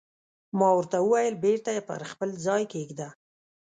[0.57, 3.07] ما ورته وویل: بېرته یې پر خپل ځای کېږده.